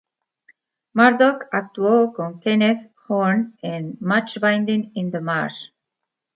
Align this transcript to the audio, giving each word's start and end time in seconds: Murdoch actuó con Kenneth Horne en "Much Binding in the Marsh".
Murdoch 0.95 1.45
actuó 1.51 2.11
con 2.11 2.39
Kenneth 2.39 2.91
Horne 3.07 3.51
en 3.61 3.97
"Much 3.99 4.39
Binding 4.41 4.89
in 4.95 5.11
the 5.11 5.19
Marsh". 5.21 5.69